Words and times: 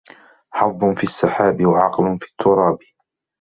حظ 0.53 0.83
في 0.97 1.03
السحاب 1.03 1.65
وعقل 1.65 2.17
في 2.19 2.25
التراب 2.31 2.77